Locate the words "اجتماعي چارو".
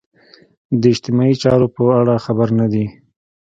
0.93-1.67